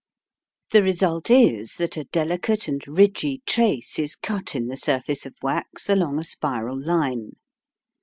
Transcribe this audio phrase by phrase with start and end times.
[0.71, 5.35] The result is that a delicate and ridgy trace is cut in the surface of
[5.43, 7.33] wax along a spiral line.